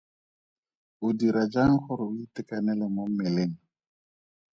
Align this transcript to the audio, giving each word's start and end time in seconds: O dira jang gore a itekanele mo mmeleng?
O 1.05 1.07
dira 1.19 1.43
jang 1.53 1.73
gore 1.83 2.05
a 2.11 2.15
itekanele 2.23 2.85
mo 2.95 3.03
mmeleng? 3.09 3.55